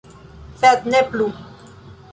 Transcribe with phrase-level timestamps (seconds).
[0.61, 1.31] Sed ne plu.